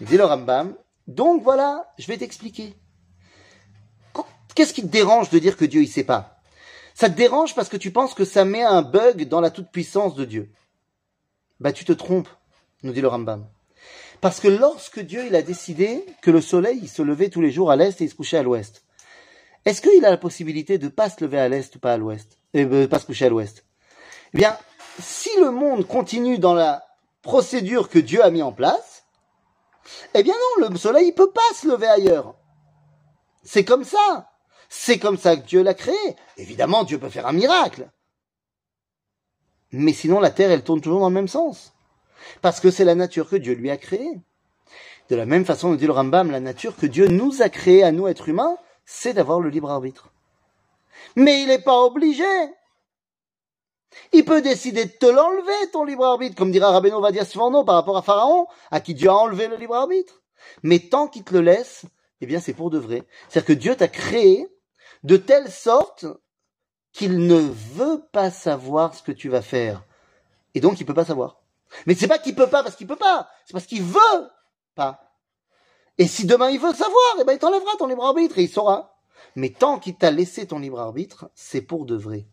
le 0.00 0.22
Rambam, 0.22 0.66
Donc 1.08 1.42
voilà, 1.42 1.90
je 1.98 2.06
vais 2.06 2.18
t'expliquer. 2.18 2.76
Qu'est-ce 4.54 4.74
qui 4.74 4.82
te 4.82 4.88
dérange 4.88 5.30
de 5.30 5.38
dire 5.38 5.56
que 5.56 5.64
Dieu 5.64 5.82
il 5.82 5.88
sait 5.88 6.04
pas? 6.04 6.40
Ça 6.94 7.08
te 7.08 7.16
dérange 7.16 7.54
parce 7.54 7.68
que 7.68 7.76
tu 7.76 7.90
penses 7.90 8.12
que 8.12 8.24
ça 8.24 8.44
met 8.44 8.62
un 8.62 8.82
bug 8.82 9.26
dans 9.26 9.40
la 9.40 9.50
toute-puissance 9.50 10.14
de 10.14 10.24
Dieu. 10.24 10.52
Bah 11.60 11.72
tu 11.72 11.84
te 11.84 11.92
trompes, 11.92 12.28
nous 12.82 12.92
dit 12.92 13.00
le 13.00 13.08
Rambam. 13.08 13.46
Parce 14.20 14.40
que 14.40 14.48
lorsque 14.48 15.00
Dieu 15.00 15.24
il 15.26 15.34
a 15.34 15.42
décidé 15.42 16.04
que 16.22 16.30
le 16.30 16.40
soleil 16.40 16.80
il 16.82 16.88
se 16.88 17.02
levait 17.02 17.30
tous 17.30 17.40
les 17.40 17.52
jours 17.52 17.70
à 17.70 17.76
l'est 17.76 18.00
et 18.00 18.04
il 18.04 18.10
se 18.10 18.14
couchait 18.14 18.38
à 18.38 18.42
l'ouest, 18.42 18.84
est-ce 19.64 19.80
qu'il 19.80 20.04
a 20.04 20.10
la 20.10 20.16
possibilité 20.18 20.76
de 20.76 20.88
pas 20.88 21.08
se 21.08 21.24
lever 21.24 21.38
à 21.38 21.48
l'est 21.48 21.74
ou 21.74 21.78
pas 21.78 21.94
à 21.94 21.96
l'ouest? 21.96 22.38
Et 22.52 22.66
de 22.66 22.86
pas 22.86 22.98
se 22.98 23.06
coucher 23.06 23.26
à 23.26 23.28
l'ouest 23.30 23.64
Eh 24.34 24.38
bien, 24.38 24.58
si 25.00 25.30
le 25.40 25.52
monde 25.52 25.86
continue 25.86 26.38
dans 26.38 26.54
la 26.54 26.84
procédure 27.22 27.88
que 27.88 27.98
Dieu 27.98 28.22
a 28.22 28.30
mis 28.30 28.42
en 28.42 28.52
place, 28.52 28.97
eh 30.14 30.22
bien 30.22 30.34
non, 30.60 30.68
le 30.68 30.76
soleil 30.76 31.08
il 31.08 31.14
peut 31.14 31.30
pas 31.30 31.54
se 31.54 31.68
lever 31.68 31.86
ailleurs. 31.86 32.34
C'est 33.44 33.64
comme 33.64 33.84
ça. 33.84 34.30
C'est 34.68 34.98
comme 34.98 35.16
ça 35.16 35.36
que 35.36 35.46
Dieu 35.46 35.62
l'a 35.62 35.74
créé. 35.74 36.16
Évidemment, 36.36 36.84
Dieu 36.84 36.98
peut 36.98 37.08
faire 37.08 37.26
un 37.26 37.32
miracle. 37.32 37.88
Mais 39.72 39.92
sinon, 39.92 40.20
la 40.20 40.30
Terre, 40.30 40.50
elle 40.50 40.64
tourne 40.64 40.80
toujours 40.80 41.00
dans 41.00 41.08
le 41.08 41.14
même 41.14 41.28
sens. 41.28 41.72
Parce 42.42 42.60
que 42.60 42.70
c'est 42.70 42.84
la 42.84 42.94
nature 42.94 43.28
que 43.28 43.36
Dieu 43.36 43.54
lui 43.54 43.70
a 43.70 43.76
créée. 43.76 44.20
De 45.08 45.16
la 45.16 45.24
même 45.24 45.46
façon, 45.46 45.70
nous 45.70 45.76
dit 45.76 45.86
le 45.86 45.92
Rambam, 45.92 46.30
la 46.30 46.40
nature 46.40 46.76
que 46.76 46.86
Dieu 46.86 47.08
nous 47.08 47.40
a 47.40 47.48
créée 47.48 47.82
à 47.82 47.92
nous, 47.92 48.08
êtres 48.08 48.28
humains, 48.28 48.58
c'est 48.84 49.14
d'avoir 49.14 49.40
le 49.40 49.48
libre 49.48 49.70
arbitre. 49.70 50.10
Mais 51.16 51.42
il 51.42 51.48
n'est 51.48 51.62
pas 51.62 51.80
obligé. 51.82 52.24
Il 54.12 54.24
peut 54.24 54.42
décider 54.42 54.84
de 54.84 54.90
te 54.90 55.06
l'enlever, 55.06 55.70
ton 55.72 55.84
libre 55.84 56.04
arbitre, 56.04 56.36
comme 56.36 56.50
dira 56.50 56.70
Rabbeinu 56.70 57.00
Vadia 57.00 57.24
Sforno 57.24 57.64
par 57.64 57.74
rapport 57.76 57.96
à 57.96 58.02
Pharaon, 58.02 58.46
à 58.70 58.80
qui 58.80 58.94
Dieu 58.94 59.10
a 59.10 59.14
enlevé 59.14 59.48
le 59.48 59.56
libre 59.56 59.74
arbitre. 59.74 60.22
Mais 60.62 60.78
tant 60.78 61.08
qu'il 61.08 61.24
te 61.24 61.34
le 61.34 61.40
laisse, 61.40 61.84
eh 62.20 62.26
bien 62.26 62.40
c'est 62.40 62.54
pour 62.54 62.70
de 62.70 62.78
vrai. 62.78 63.04
C'est-à-dire 63.28 63.46
que 63.46 63.52
Dieu 63.52 63.76
t'a 63.76 63.88
créé 63.88 64.46
de 65.04 65.16
telle 65.16 65.50
sorte 65.50 66.06
qu'il 66.92 67.18
ne 67.26 67.38
veut 67.38 68.02
pas 68.12 68.30
savoir 68.30 68.94
ce 68.94 69.02
que 69.02 69.12
tu 69.12 69.28
vas 69.28 69.42
faire. 69.42 69.84
Et 70.54 70.60
donc 70.60 70.80
il 70.80 70.86
peut 70.86 70.94
pas 70.94 71.04
savoir. 71.04 71.40
Mais 71.86 71.94
c'est 71.94 72.08
pas 72.08 72.18
qu'il 72.18 72.34
peut 72.34 72.48
pas 72.48 72.62
parce 72.62 72.76
qu'il 72.76 72.86
peut 72.86 72.96
pas, 72.96 73.28
c'est 73.44 73.52
parce 73.52 73.66
qu'il 73.66 73.82
veut 73.82 74.28
pas. 74.74 75.00
Et 75.98 76.06
si 76.06 76.26
demain 76.26 76.50
il 76.50 76.60
veut 76.60 76.72
savoir, 76.72 77.16
eh 77.20 77.24
ben 77.24 77.34
il 77.34 77.38
t'enlèvera 77.38 77.76
ton 77.78 77.86
libre 77.86 78.04
arbitre 78.04 78.38
et 78.38 78.44
il 78.44 78.48
saura. 78.48 78.96
Mais 79.36 79.50
tant 79.50 79.78
qu'il 79.78 79.96
t'a 79.96 80.10
laissé 80.10 80.46
ton 80.46 80.58
libre 80.58 80.80
arbitre, 80.80 81.30
c'est 81.34 81.60
pour 81.60 81.84
de 81.84 81.96
vrai. 81.96 82.26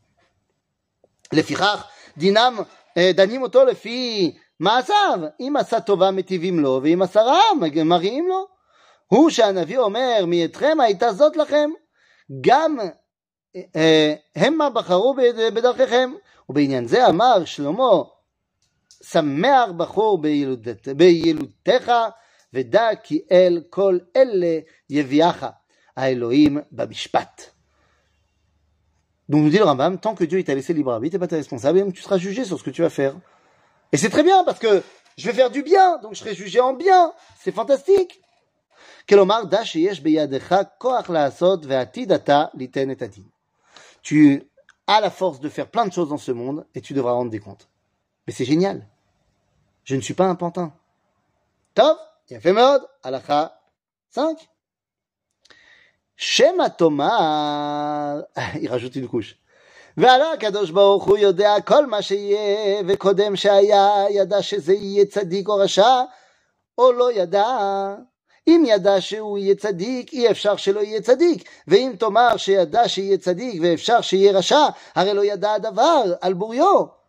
לפיכך 1.33 1.87
דינם, 2.17 2.59
דנים 2.99 3.41
אותו 3.41 3.65
לפי 3.65 4.31
מעשיו, 4.59 5.19
אם 5.39 5.53
עשה 5.59 5.79
טובה 5.79 6.11
מטיבים 6.11 6.59
לו, 6.59 6.79
ואם 6.83 7.01
עשה 7.01 7.21
רע 7.21 7.41
מריעים 7.85 8.27
לו. 8.27 8.47
הוא 9.07 9.29
שהנביא 9.29 9.77
אומר, 9.77 10.23
מאתכם 10.27 10.77
הייתה 10.79 11.13
זאת 11.13 11.37
לכם, 11.37 11.69
גם 12.41 12.77
המה 14.35 14.69
בחרו 14.69 15.15
בדרככם. 15.53 16.13
ובעניין 16.49 16.87
זה 16.87 17.07
אמר 17.07 17.45
שלמה, 17.45 17.91
שמח 19.03 19.69
בחור 19.77 20.21
בילודתך, 20.95 21.91
ודע 22.53 22.89
כי 23.03 23.21
אל 23.31 23.63
כל 23.69 23.97
אלה 24.15 24.59
יביאך 24.89 25.45
האלוהים 25.97 26.57
במשפט. 26.71 27.54
Donc 29.27 29.43
nous 29.43 29.49
dit 29.49 29.57
le 29.57 29.63
Rambam, 29.63 29.99
tant 29.99 30.13
que 30.13 30.23
Dieu 30.23 30.43
t'a 30.43 30.53
laissé 30.53 30.73
libre 30.73 30.93
arbitre, 30.93 31.17
t'es 31.17 31.27
pas 31.27 31.35
responsable, 31.35 31.79
et 31.79 31.91
tu 31.91 32.01
seras 32.01 32.17
jugé 32.17 32.45
sur 32.45 32.59
ce 32.59 32.63
que 32.63 32.69
tu 32.69 32.83
vas 32.83 32.89
faire. 32.89 33.15
Et 33.91 33.97
c'est 33.97 34.09
très 34.09 34.23
bien, 34.23 34.43
parce 34.43 34.59
que 34.59 34.83
je 35.17 35.27
vais 35.27 35.33
faire 35.33 35.49
du 35.49 35.63
bien, 35.63 35.97
donc 35.99 36.13
je 36.13 36.19
serai 36.19 36.35
jugé 36.35 36.59
en 36.59 36.73
bien. 36.73 37.13
C'est 37.39 37.51
fantastique. 37.51 38.21
Tu 44.01 44.43
as 44.87 45.01
la 45.01 45.09
force 45.09 45.39
de 45.39 45.49
faire 45.49 45.69
plein 45.69 45.87
de 45.87 45.93
choses 45.93 46.09
dans 46.09 46.17
ce 46.17 46.31
monde, 46.31 46.65
et 46.75 46.81
tu 46.81 46.93
devras 46.93 47.13
rendre 47.13 47.31
des 47.31 47.39
comptes. 47.39 47.67
Mais 48.27 48.33
c'est 48.33 48.45
génial. 48.45 48.87
Je 49.83 49.95
ne 49.95 50.01
suis 50.01 50.13
pas 50.13 50.25
un 50.25 50.35
pantin. 50.35 50.73
Tov, 51.73 51.97
il 52.29 52.37
a 52.37 52.39
fait 52.39 52.53
mode, 52.53 52.87
halakha 53.03 53.59
5. 54.11 54.47
שמא 56.17 56.67
תאמר, 56.67 58.21
היא 58.35 58.69
une 58.69 59.07
couche. 59.07 59.35
ועלה 59.97 60.31
הקדוש 60.31 60.69
ברוך 60.69 61.03
הוא 61.03 61.17
יודע 61.17 61.55
כל 61.65 61.85
מה 61.85 62.01
שיהיה, 62.01 62.81
וקודם 62.87 63.35
שהיה, 63.35 64.05
ידע 64.09 64.41
שזה 64.41 64.73
יהיה 64.73 65.05
צדיק 65.05 65.47
או 65.47 65.55
רשע, 65.55 66.01
או 66.77 66.91
לא 66.91 67.11
ידע. 67.11 67.47
אם 68.47 68.63
ידע 68.67 69.01
שהוא 69.01 69.37
יהיה 69.37 69.55
צדיק, 69.55 70.13
אי 70.13 70.31
אפשר 70.31 70.55
שלא 70.55 70.79
יהיה 70.79 71.01
צדיק. 71.01 71.49
ואם 71.67 71.93
תאמר 71.99 72.37
שידע 72.37 72.87
שיהיה 72.87 73.17
צדיק 73.17 73.61
ואפשר 73.61 74.01
שיהיה 74.01 74.37
רשע, 74.37 74.67
הרי 74.95 75.13
לא 75.13 75.25
ידע 75.25 75.53
הדבר 75.53 76.03
על 76.21 76.33
בוריו. 76.33 77.04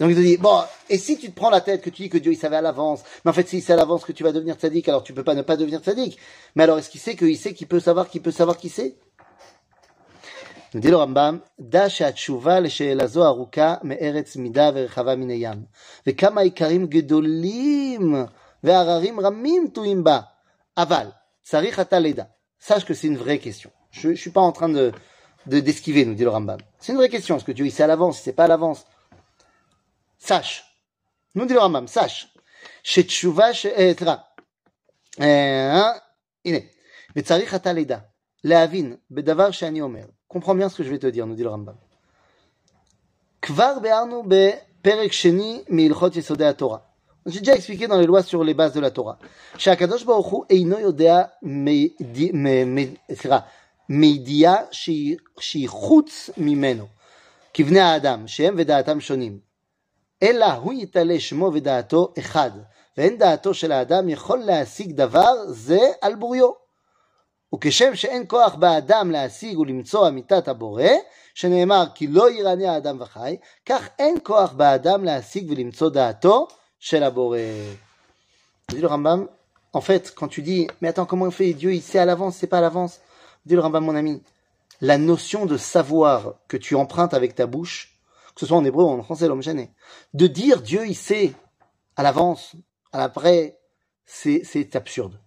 Donc 0.00 0.10
il 0.10 0.16
te 0.16 0.20
dit, 0.20 0.36
bon, 0.38 0.60
et 0.90 0.98
si 0.98 1.16
tu 1.18 1.30
te 1.30 1.36
prends 1.36 1.50
la 1.50 1.60
tête 1.60 1.80
que 1.80 1.90
tu 1.90 2.02
dis 2.02 2.08
que 2.08 2.18
Dieu 2.18 2.32
il 2.32 2.36
savait 2.36 2.56
à 2.56 2.60
l'avance, 2.60 3.02
mais 3.24 3.30
en 3.30 3.34
fait 3.34 3.48
s'il 3.48 3.62
sait 3.62 3.74
à 3.74 3.76
l'avance 3.76 4.04
que 4.04 4.10
tu 4.10 4.24
vas 4.24 4.32
devenir 4.32 4.56
tzaddik, 4.56 4.88
alors 4.88 5.04
tu 5.04 5.14
peux 5.14 5.22
pas 5.22 5.34
ne 5.34 5.42
pas 5.42 5.56
devenir 5.56 5.80
tzaddik. 5.80 6.18
Mais 6.56 6.64
alors 6.64 6.78
est-ce 6.78 6.90
qu'il 6.90 7.00
sait 7.00 7.14
qu'il 7.14 7.38
sait 7.38 7.54
qu'il 7.54 7.68
peut 7.68 7.78
savoir 7.78 8.08
qu'il 8.08 8.20
peut 8.20 8.32
savoir 8.32 8.56
qui 8.56 8.68
sait 8.70 8.96
Nous 10.74 10.80
dit 10.80 10.88
le 10.88 10.96
Rambam, 10.96 11.40
Da 11.58 11.88
mida 15.14 16.44
ikarim 16.44 16.90
gedolim 16.90 18.26
ve'ararim 18.64 19.18
ramim 19.20 19.70
tuimba. 19.72 20.32
Aval, 20.74 21.14
tsarich 21.44 21.78
ataleda. 21.78 22.30
Sache 22.58 22.84
que 22.84 22.94
c'est 22.94 23.06
une 23.06 23.16
vraie 23.16 23.38
question. 23.38 23.70
Je, 23.92 24.10
je 24.10 24.20
suis 24.20 24.30
pas 24.30 24.40
en 24.40 24.50
train 24.50 24.68
de 24.68 24.90
d'esquiver, 25.46 26.04
nous 26.04 26.14
dit 26.14 26.24
le 26.24 26.30
Rambam. 26.30 26.58
C'est 26.80 26.90
une 26.90 26.98
vraie 26.98 27.10
question. 27.10 27.36
Est-ce 27.36 27.44
que 27.44 27.52
Dieu 27.52 27.66
il 27.66 27.70
sait 27.70 27.84
à 27.84 27.86
l'avance, 27.86 28.18
il 28.18 28.22
sait 28.22 28.32
pas 28.32 28.44
à 28.44 28.48
l'avance? 28.48 28.86
sache, 30.23 30.63
nous 31.35 31.45
dit 31.45 31.53
le 31.53 31.59
Rambam, 31.59 31.87
sache, 31.87 32.27
שתשובה, 32.83 33.45
סליחה, 33.53 34.15
הנה, 36.45 36.57
וצריך 37.15 37.55
אתה 37.55 37.73
לדע, 37.73 37.97
להבין 38.43 38.95
בדבר 39.11 39.51
שאני 39.51 39.81
אומר, 39.81 40.05
comprends 40.33 40.55
bien 40.55 40.69
ce 40.69 40.75
que 40.77 40.83
je 40.83 40.89
vais 40.89 40.99
te 40.99 41.07
dire, 41.07 41.25
nous 41.25 41.35
dit 41.35 41.43
le 41.43 41.49
Rambam. 41.49 41.75
כבר 43.41 43.79
ביארנו 43.81 44.23
בפרק 44.27 45.11
שני 45.11 45.63
מהלכות 45.69 46.15
יסודי 46.15 46.45
התורה. 46.45 46.77
J'ai 47.27 47.41
déjà 47.41 47.55
expliqué 47.55 47.87
dans 47.87 47.97
les 47.97 48.07
lois 48.07 48.23
sur 48.23 48.43
les 48.43 48.53
bases 48.53 48.73
de 48.73 48.79
la 48.79 48.91
Torah, 48.91 49.17
שהקדוש 49.57 50.03
ברוך 50.03 50.27
הוא 50.27 50.45
אינו 50.49 50.79
יודע 50.79 51.23
מידיעה 53.89 54.55
שהיא 54.71 55.69
חוץ 55.69 56.29
ממנו, 56.37 56.87
כבני 57.53 57.79
האדם, 57.79 58.27
שהם 58.27 58.53
ודעתם 58.57 58.99
שונים. 58.99 59.39
אלא 60.23 60.45
הוא 60.45 60.73
יתעלה 60.73 61.19
שמו 61.19 61.51
ודעתו 61.53 62.13
אחד, 62.19 62.51
ואין 62.97 63.17
דעתו 63.17 63.53
של 63.53 63.71
האדם 63.71 64.09
יכול 64.09 64.39
להשיג 64.39 64.91
דבר 64.91 65.33
זה 65.47 65.79
על 66.01 66.15
בוריו. 66.15 66.51
וכשם 67.55 67.95
שאין 67.95 68.23
כוח 68.27 68.55
באדם 68.55 69.11
להשיג 69.11 69.59
ולמצוא 69.59 70.07
אמיתת 70.07 70.47
הבורא, 70.47 70.83
שנאמר 71.33 71.83
כי 71.95 72.07
לא 72.07 72.31
ירנע 72.31 72.71
האדם 72.71 72.97
וחי, 72.99 73.37
כך 73.65 73.89
אין 73.99 74.17
כוח 74.23 74.51
באדם 74.51 75.03
להשיג 75.03 75.51
ולמצוא 75.51 75.89
דעתו 75.89 76.47
של 76.79 77.03
הבורא. 77.03 77.37
Dit 78.71 78.81
le 78.81 78.87
Rambam, 78.87 79.27
en 79.73 79.81
fait, 79.81 80.13
quand 80.15 80.27
tu 80.27 80.43
dis, 80.43 80.67
mais 80.79 80.89
attends, 80.89 81.07
comment 81.07 81.25
on 81.25 81.31
fait 81.31 81.53
Dieu, 81.53 81.73
il 81.73 81.81
sait 81.81 81.97
à 81.97 82.05
l'avance, 82.05 82.35
c'est 82.35 82.45
pas 82.45 82.59
à 82.59 82.61
l'avance. 82.61 82.99
Dit 83.47 83.55
le 83.55 83.61
Rambam, 83.61 83.83
mon 83.83 83.95
ami, 83.95 84.21
la 84.79 84.99
notion 84.99 85.47
de 85.47 85.57
savoir 85.57 86.35
que 86.47 86.55
tu 86.55 86.75
empruntes 86.75 87.15
avec 87.15 87.33
ta 87.33 87.47
bouche, 87.47 87.92
que 88.34 88.40
ce 88.40 88.46
soit 88.46 88.56
en 88.56 88.64
hébreu 88.64 88.84
ou 88.84 88.88
en 88.88 89.02
français, 89.02 89.28
l'homme 89.28 89.42
gêné. 89.42 89.70
De 90.12 90.26
dire 90.26 90.60
Dieu, 90.60 90.86
il 90.86 90.96
sait 90.96 91.32
à 91.96 92.02
l'avance, 92.02 92.56
à 92.92 92.98
l'après, 92.98 93.58
c'est, 94.06 94.76
absurde. 94.76 95.18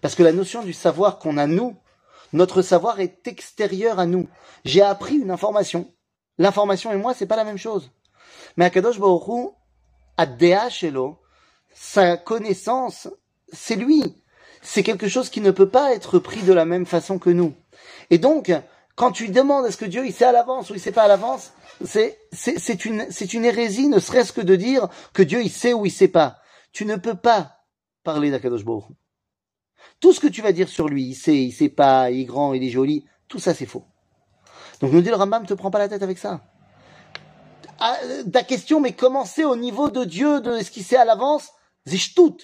Parce 0.00 0.14
que 0.14 0.22
la 0.22 0.32
notion 0.32 0.62
du 0.62 0.72
savoir 0.72 1.18
qu'on 1.18 1.38
a 1.38 1.46
nous, 1.46 1.76
notre 2.32 2.62
savoir 2.62 3.00
est 3.00 3.26
extérieur 3.26 3.98
à 3.98 4.06
nous. 4.06 4.28
J'ai 4.64 4.82
appris 4.82 5.16
une 5.16 5.30
information. 5.30 5.92
L'information 6.38 6.92
et 6.92 6.96
moi, 6.96 7.14
c'est 7.14 7.26
pas 7.26 7.36
la 7.36 7.44
même 7.44 7.58
chose. 7.58 7.90
Mais 8.56 8.66
Akadosh 8.66 8.98
Baruch 8.98 9.28
Hu, 9.28 9.48
Adea 10.16 10.68
Shelo, 10.68 11.18
sa 11.72 12.16
connaissance, 12.16 13.08
c'est 13.52 13.76
lui. 13.76 14.22
C'est 14.62 14.82
quelque 14.82 15.08
chose 15.08 15.28
qui 15.28 15.40
ne 15.40 15.50
peut 15.50 15.68
pas 15.68 15.94
être 15.94 16.18
pris 16.18 16.42
de 16.42 16.52
la 16.52 16.64
même 16.64 16.86
façon 16.86 17.18
que 17.18 17.30
nous. 17.30 17.54
Et 18.10 18.18
donc, 18.18 18.52
quand 18.96 19.12
tu 19.12 19.28
demandes 19.28 19.66
est-ce 19.66 19.76
que 19.76 19.84
Dieu 19.84 20.06
il 20.06 20.12
sait 20.12 20.24
à 20.24 20.32
l'avance 20.32 20.70
ou 20.70 20.74
il 20.74 20.80
sait 20.80 20.92
pas 20.92 21.02
à 21.02 21.08
l'avance, 21.08 21.52
c'est, 21.82 22.84
une, 22.84 23.06
c'est 23.10 23.34
une 23.34 23.44
hérésie, 23.44 23.88
ne 23.88 23.98
serait-ce 23.98 24.32
que 24.32 24.40
de 24.40 24.56
dire 24.56 24.88
que 25.12 25.22
Dieu 25.22 25.42
il 25.42 25.50
sait 25.50 25.72
ou 25.72 25.86
il 25.86 25.90
sait 25.90 26.08
pas. 26.08 26.38
Tu 26.72 26.84
ne 26.84 26.96
peux 26.96 27.14
pas 27.14 27.58
parler 28.02 28.30
d'Akadosh 28.30 28.64
Baruch. 28.64 28.84
Tout 30.00 30.12
ce 30.12 30.20
que 30.20 30.26
tu 30.26 30.42
vas 30.42 30.52
dire 30.52 30.68
sur 30.68 30.88
lui, 30.88 31.04
il 31.04 31.14
sait, 31.14 31.36
il 31.36 31.52
sait 31.52 31.68
pas, 31.68 32.10
il 32.10 32.20
est 32.20 32.24
grand, 32.24 32.54
il 32.54 32.62
est 32.62 32.70
joli, 32.70 33.04
tout 33.28 33.38
ça 33.38 33.54
c'est 33.54 33.66
faux. 33.66 33.84
Donc 34.80 34.92
nous 34.92 35.00
dit 35.00 35.10
le 35.10 35.16
Rambam, 35.16 35.46
te 35.46 35.54
prends 35.54 35.70
pas 35.70 35.78
la 35.78 35.88
tête 35.88 36.02
avec 36.02 36.18
ça. 36.18 36.42
Ah, 37.78 37.96
ta 38.32 38.42
question, 38.42 38.80
mais 38.80 38.92
comment 38.92 39.24
c'est 39.24 39.44
au 39.44 39.56
niveau 39.56 39.90
de 39.90 40.04
Dieu, 40.04 40.40
de 40.40 40.62
ce 40.62 40.70
qu'il 40.70 40.84
sait 40.84 40.96
à 40.96 41.04
l'avance, 41.04 41.50
tout. 42.14 42.36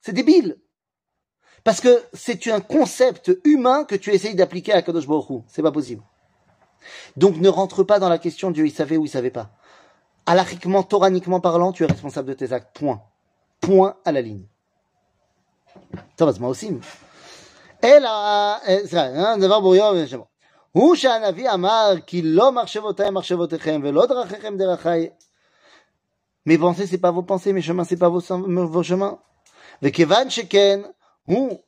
C'est 0.00 0.12
débile. 0.12 0.60
Parce 1.64 1.80
que 1.80 2.02
c'est 2.12 2.48
un 2.48 2.60
concept 2.60 3.32
humain 3.44 3.84
que 3.84 3.94
tu 3.94 4.10
essayes 4.10 4.34
d'appliquer 4.34 4.72
à 4.72 4.82
Kadosh 4.82 5.06
Baruch 5.06 5.44
C'est 5.48 5.62
pas 5.62 5.70
possible. 5.70 6.02
Donc 7.15 7.37
ne 7.37 7.49
rentre 7.49 7.83
pas 7.83 7.99
dans 7.99 8.09
la 8.09 8.17
question 8.17 8.51
Dieu 8.51 8.65
il 8.65 8.71
savait 8.71 8.97
ou 8.97 9.05
il 9.05 9.09
savait 9.09 9.31
pas. 9.31 9.49
Alachiquement, 10.25 10.83
toraniquement 10.83 11.39
parlant, 11.39 11.71
tu 11.71 11.83
es 11.83 11.87
responsable 11.87 12.27
de 12.27 12.33
tes 12.33 12.51
actes. 12.51 12.77
Point. 12.77 13.01
Point 13.61 13.95
à 14.03 14.11
la 14.11 14.21
ligne. 14.21 14.43
Ça 16.19 16.25
va, 16.25 16.33
c'est 16.33 16.39
moi 16.39 16.49
aussi. 16.49 16.77
אלא, 17.83 18.09
דבר 19.39 19.59
בוריו 19.59 19.93
ושמו. 20.03 20.25
הוא 20.71 20.95
שהנביא 20.95 21.51
אמר 21.51 21.93
כי 22.05 22.21
לא 22.21 22.51
מחשבותיי 22.51 23.09
מחשבותיכם 23.09 23.81
ולא 23.83 24.05
דרכיכם 24.05 24.57
דרכיי. 24.57 25.09
Mes 26.47 26.57
pensées, 26.57 26.87
c'est 26.87 26.97
pas 26.97 27.11
vos 27.11 27.23
pensées, 27.23 27.51
mes 27.51 27.61
chemins, 27.61 27.83
c'est 27.83 27.97
pas 27.97 28.09
vos, 28.09 28.21
vos 28.21 28.83
chemins. 28.83 29.17
וכיוון 29.81 30.29
שכן, 30.29 30.81
הוא, 31.25 31.59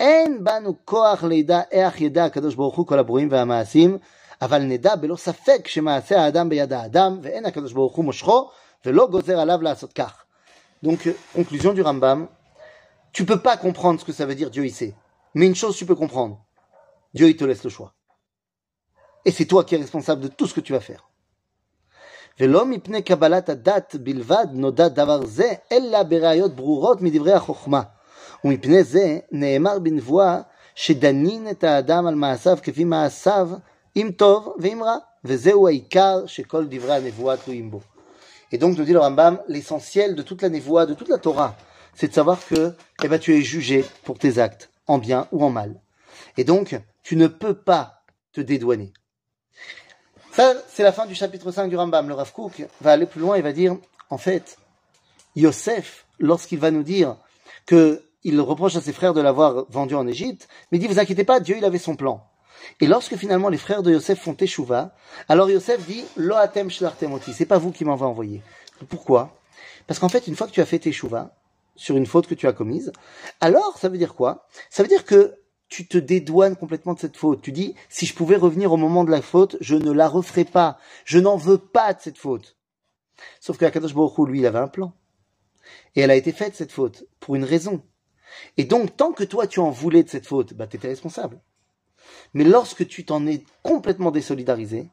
אין 0.00 0.44
בנו 0.44 0.74
כוח 0.84 1.24
לידע 1.24 1.60
איך 1.70 2.00
ידע 2.00 2.24
הקדוש 2.24 2.54
ברוך 2.54 2.76
הוא 2.76 2.86
כל 2.86 2.98
הברואים 2.98 3.28
והמעשים, 3.30 3.98
אבל 4.42 4.62
נדע 4.62 4.96
בלא 4.96 5.16
ספק 5.16 5.68
שמעשה 5.68 6.20
האדם 6.20 6.48
ביד 6.48 6.72
האדם, 6.72 7.18
ואין 7.22 7.46
הקדוש 7.46 7.72
ברוך 7.72 7.96
הוא 7.96 8.04
מושכו, 8.04 8.50
ולא 8.86 9.06
גוזר 9.06 9.40
עליו 9.40 9.62
לעשות 9.62 9.92
כך. 9.92 10.24
Donc, 10.84 11.08
conclusion 11.34 11.72
du 11.72 11.82
Rambam, 11.82 12.28
tu 13.12 13.24
peux 13.24 13.40
pas 13.40 13.56
comprendre 13.56 13.98
ce 14.00 14.04
que 14.04 14.12
ça 14.12 14.26
veut 14.26 14.36
dire 14.36 14.50
Dieu 14.50 14.64
il 14.64 14.72
sait. 14.72 14.94
Mais 15.34 15.46
une 15.46 15.56
chose 15.56 15.76
tu 15.76 15.86
peux 15.86 15.96
comprendre, 15.96 16.40
Dieu 17.14 17.28
il 17.28 17.36
te 17.36 17.44
laisse 17.44 17.64
le 17.64 17.70
choix. 17.70 17.92
Et 19.24 19.32
c'est 19.32 19.46
toi 19.46 19.64
qui 19.64 19.74
es 19.74 19.78
responsable 19.78 20.20
de 20.22 20.28
tout 20.28 20.46
ce 20.46 20.54
que 20.54 20.60
tu 20.60 20.72
vas 20.72 20.80
faire. 20.80 21.02
ולא 22.40 22.66
מפני 22.66 23.02
קבלת 23.02 23.48
הדת 23.48 23.96
בלבד 23.96 24.46
נודע 24.52 24.88
דבר 24.88 25.26
זה, 25.26 25.52
אלא 25.72 26.02
בראיות 26.02 26.56
ברורות 26.56 27.00
מדברי 27.00 27.32
החוכמה. 27.32 27.82
ומפני 28.44 28.84
זה 28.84 29.18
נאמר 29.32 29.78
בנבואה 29.78 30.40
שדנין 30.74 31.50
את 31.50 31.64
האדם 31.64 32.06
על 32.06 32.14
מעשיו 32.14 32.58
כפי 32.62 32.84
מעשיו, 32.84 33.50
et 33.95 34.03
donc, 38.57 38.77
nous 38.77 38.85
dit 38.85 38.93
le 38.93 38.99
Rambam, 38.99 39.39
l'essentiel 39.47 40.15
de 40.15 40.21
toute 40.21 40.41
la 40.41 40.49
névoie, 40.49 40.85
de 40.85 40.93
toute 40.93 41.09
la 41.09 41.17
Torah, 41.17 41.55
c'est 41.93 42.07
de 42.07 42.13
savoir 42.13 42.43
que, 42.45 42.73
eh 43.03 43.07
ben, 43.07 43.19
tu 43.19 43.35
es 43.35 43.41
jugé 43.41 43.85
pour 44.03 44.17
tes 44.17 44.39
actes, 44.39 44.71
en 44.87 44.97
bien 44.97 45.27
ou 45.31 45.43
en 45.43 45.51
mal. 45.51 45.79
Et 46.37 46.43
donc, 46.43 46.75
tu 47.03 47.15
ne 47.15 47.27
peux 47.27 47.53
pas 47.53 48.01
te 48.31 48.41
dédouaner. 48.41 48.93
Ça, 50.31 50.55
c'est 50.67 50.81
la 50.81 50.91
fin 50.91 51.05
du 51.05 51.13
chapitre 51.13 51.51
5 51.51 51.69
du 51.69 51.77
Rambam. 51.77 52.07
Le 52.07 52.15
Rav 52.15 52.33
Kook 52.33 52.65
va 52.81 52.93
aller 52.93 53.05
plus 53.05 53.21
loin 53.21 53.35
et 53.35 53.41
va 53.41 53.51
dire, 53.53 53.77
en 54.09 54.17
fait, 54.17 54.57
Yosef, 55.35 56.07
lorsqu'il 56.19 56.57
va 56.57 56.71
nous 56.71 56.83
dire 56.83 57.17
que 57.67 58.01
il 58.23 58.39
reproche 58.39 58.75
à 58.75 58.81
ses 58.81 58.93
frères 58.93 59.13
de 59.13 59.21
l'avoir 59.21 59.65
vendu 59.69 59.93
en 59.95 60.07
Égypte, 60.07 60.47
mais 60.71 60.79
dit, 60.79 60.87
vous 60.87 60.99
inquiétez 60.99 61.25
pas, 61.25 61.39
Dieu, 61.39 61.57
il 61.57 61.65
avait 61.65 61.77
son 61.77 61.95
plan. 61.95 62.25
Et 62.79 62.87
lorsque 62.87 63.15
finalement 63.15 63.49
les 63.49 63.57
frères 63.57 63.83
de 63.83 63.91
Yosef 63.91 64.19
font 64.19 64.33
Teshuvah, 64.33 64.95
alors 65.29 65.49
Yosef 65.49 65.85
dit, 65.85 66.03
Lo 66.15 66.35
atem 66.35 66.69
shlartemoti, 66.69 67.33
c'est 67.33 67.45
pas 67.45 67.57
vous 67.57 67.71
qui 67.71 67.85
m'avez 67.85 68.03
envoyé. 68.03 68.41
Pourquoi? 68.89 69.37
Parce 69.87 69.99
qu'en 69.99 70.09
fait, 70.09 70.27
une 70.27 70.35
fois 70.35 70.47
que 70.47 70.51
tu 70.51 70.61
as 70.61 70.65
fait 70.65 70.79
Teshuvah, 70.79 71.35
sur 71.75 71.97
une 71.97 72.05
faute 72.05 72.27
que 72.27 72.35
tu 72.35 72.47
as 72.47 72.53
commise, 72.53 72.91
alors 73.41 73.77
ça 73.77 73.89
veut 73.89 73.97
dire 73.97 74.15
quoi? 74.15 74.47
Ça 74.69 74.83
veut 74.83 74.89
dire 74.89 75.05
que 75.05 75.35
tu 75.69 75.87
te 75.87 75.97
dédouanes 75.97 76.55
complètement 76.55 76.93
de 76.93 76.99
cette 76.99 77.17
faute. 77.17 77.41
Tu 77.41 77.51
dis, 77.51 77.73
si 77.89 78.05
je 78.05 78.13
pouvais 78.13 78.35
revenir 78.35 78.71
au 78.71 78.77
moment 78.77 79.03
de 79.03 79.11
la 79.11 79.23
faute, 79.23 79.57
je 79.59 79.75
ne 79.75 79.91
la 79.91 80.07
referai 80.07 80.45
pas. 80.45 80.77
Je 81.03 81.17
n'en 81.17 81.35
veux 81.35 81.57
pas 81.57 81.93
de 81.93 82.01
cette 82.01 82.17
faute. 82.17 82.57
Sauf 83.39 83.57
que 83.57 83.65
Akadosh 83.65 83.95
Baruch 83.95 84.27
lui, 84.27 84.39
il 84.39 84.45
avait 84.45 84.59
un 84.59 84.67
plan. 84.67 84.93
Et 85.95 86.01
elle 86.01 86.11
a 86.11 86.15
été 86.15 86.31
faite, 86.31 86.55
cette 86.55 86.71
faute, 86.71 87.05
pour 87.19 87.35
une 87.35 87.43
raison. 87.43 87.81
Et 88.57 88.65
donc, 88.65 88.95
tant 88.95 89.13
que 89.13 89.23
toi, 89.23 89.47
tu 89.47 89.59
en 89.59 89.71
voulais 89.71 90.03
de 90.03 90.09
cette 90.09 90.27
faute, 90.27 90.53
bah, 90.53 90.65
étais 90.71 90.87
responsable. 90.87 91.41
Mais 92.33 92.43
lorsque 92.43 92.87
tu 92.87 93.05
t'en 93.05 93.25
es 93.27 93.43
complètement 93.61 94.11
désolidarisé, 94.11 94.89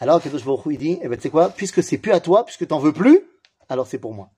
alors 0.00 0.16
Akadosh 0.16 0.44
Baruch 0.44 0.62
il 0.70 0.78
dit, 0.78 0.98
eh 1.02 1.08
ben, 1.08 1.16
tu 1.16 1.22
sais 1.22 1.30
quoi, 1.30 1.50
puisque 1.50 1.82
c'est 1.82 1.98
plus 1.98 2.12
à 2.12 2.20
toi, 2.20 2.44
puisque 2.44 2.66
t'en 2.66 2.78
veux 2.78 2.92
plus, 2.92 3.20
alors 3.68 3.86
c'est 3.86 3.98
pour 3.98 4.14
moi. 4.14 4.30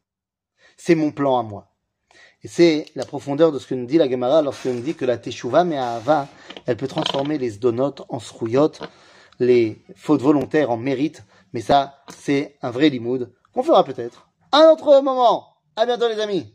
C'est 0.76 0.94
mon 0.94 1.10
plan 1.10 1.38
à 1.38 1.42
moi. 1.42 1.68
Et 2.42 2.48
c'est 2.48 2.86
la 2.94 3.04
profondeur 3.04 3.50
de 3.52 3.58
ce 3.58 3.66
que 3.66 3.74
nous 3.74 3.86
dit 3.86 3.98
la 3.98 4.08
Gemara 4.08 4.42
lorsqu'elle 4.42 4.74
nous 4.74 4.82
dit 4.82 4.94
que 4.94 5.04
la 5.04 5.18
Teshuvah 5.18 5.64
Me'ahava, 5.64 6.28
elle 6.66 6.76
peut 6.76 6.86
transformer 6.86 7.38
les 7.38 7.52
donotes 7.52 8.02
en 8.08 8.20
srouillottes, 8.20 8.82
les 9.38 9.82
fautes 9.96 10.22
volontaires 10.22 10.70
en 10.70 10.76
mérites. 10.76 11.24
Mais 11.52 11.60
ça, 11.60 12.02
c'est 12.16 12.56
un 12.62 12.70
vrai 12.70 12.90
limoud 12.90 13.32
qu'on 13.52 13.62
fera 13.62 13.84
peut-être 13.84 14.28
un 14.52 14.70
autre 14.70 15.00
moment. 15.02 15.46
À 15.76 15.86
bientôt 15.86 16.08
les 16.08 16.20
amis. 16.20 16.52